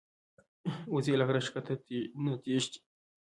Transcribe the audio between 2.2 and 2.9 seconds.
نه تښتي